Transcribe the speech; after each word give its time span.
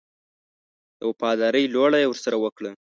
د 0.97 1.01
وفاداري 1.09 1.63
لوړه 1.73 1.97
یې 2.01 2.07
ورسره 2.09 2.35
وکړه. 2.43 2.69